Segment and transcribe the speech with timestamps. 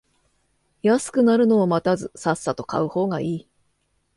[0.81, 3.47] 安くなるのを待たずさっさと買う方がいい